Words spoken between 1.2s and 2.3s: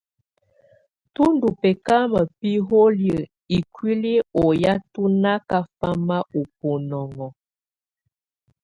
ndù bɛkamɔ̀